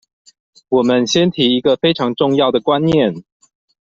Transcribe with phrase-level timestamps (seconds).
[0.69, 3.23] 我們先提一個非常重要的觀念